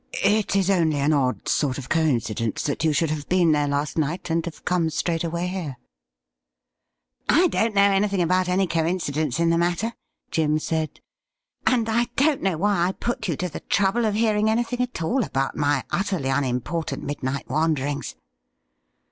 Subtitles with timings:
[0.23, 3.99] It is only an odd sort of coincidence that you should have been there last
[3.99, 5.77] night, and have come straight away here.'
[7.29, 9.93] 'I don't know anything about any coincidence in the A LETTER AND
[10.39, 11.01] A MEETING 183 matter,' Jim said,'
[11.71, 15.03] and I don't know why I put you to the trouble of hearing anything at
[15.03, 18.15] all about my utterly un important midnight wanderings.'